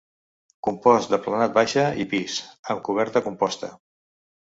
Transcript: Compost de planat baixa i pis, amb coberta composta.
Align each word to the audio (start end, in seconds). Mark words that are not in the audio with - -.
Compost 0.67 1.11
de 1.11 1.19
planat 1.27 1.53
baixa 1.59 1.85
i 2.07 2.09
pis, 2.17 2.41
amb 2.75 2.85
coberta 2.91 3.27
composta. 3.31 3.75